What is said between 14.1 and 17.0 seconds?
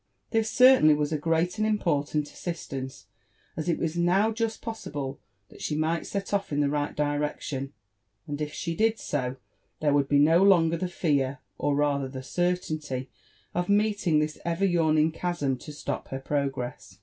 this ever yawning chasm to atop her progress.